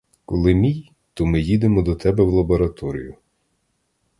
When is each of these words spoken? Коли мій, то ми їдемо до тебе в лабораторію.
Коли 0.25 0.53
мій, 0.53 0.91
то 1.13 1.25
ми 1.25 1.41
їдемо 1.41 1.81
до 1.81 1.95
тебе 1.95 2.23
в 2.23 2.27
лабораторію. 2.27 3.15